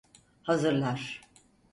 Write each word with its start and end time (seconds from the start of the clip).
Hazırlar. 0.43 1.21